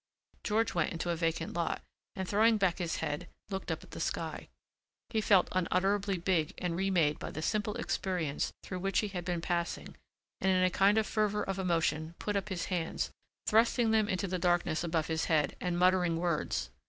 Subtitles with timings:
[0.43, 1.83] George went into a vacant lot
[2.15, 4.47] and throwing back his head looked up at the sky.
[5.11, 9.41] He felt unutterably big and remade by the simple experience through which he had been
[9.41, 9.95] passing
[10.39, 13.11] and in a kind of fervor of emotion put up his hands,
[13.45, 16.71] thrusting them into the darkness above his head and muttering words.